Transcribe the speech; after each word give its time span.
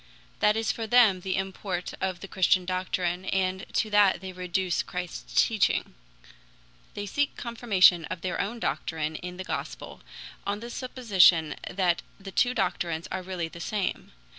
That 0.39 0.57
is 0.57 0.71
for 0.71 0.87
them 0.87 1.19
the 1.21 1.35
import 1.35 1.93
of 2.01 2.21
the 2.21 2.27
Christian 2.27 2.65
doctrine, 2.65 3.25
and 3.25 3.67
to 3.73 3.91
that 3.91 4.19
they 4.19 4.31
reduce 4.33 4.81
Christ's 4.81 5.43
teaching. 5.43 5.93
They 6.95 7.05
seek 7.05 7.37
confirmation 7.37 8.05
of 8.05 8.21
their 8.21 8.41
own 8.41 8.59
doctrine 8.59 9.15
in 9.17 9.37
the 9.37 9.43
Gospel, 9.43 10.01
on 10.43 10.59
the 10.59 10.71
supposition 10.71 11.53
that 11.69 12.01
the 12.19 12.31
two 12.31 12.55
doctrines 12.55 13.07
are 13.11 13.21
really 13.21 13.47
the 13.47 13.59
same. 13.59 14.11